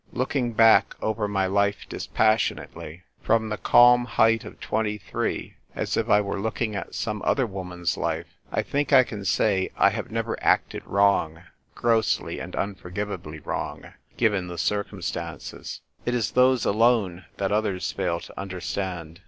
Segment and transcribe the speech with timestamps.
[0.13, 3.23] Looking back over my life dispassionately ENVOY PLENIPOTENTIARY.
[3.23, 7.21] 243 from the calm height of twenty three, as if I were looking at some
[7.23, 11.43] other woman's life, I think I can say I have never acted wrong—
[11.75, 15.81] grossly and unforgivably wrong— given the circumstances.
[16.03, 19.19] It is those alone that others iail to understand.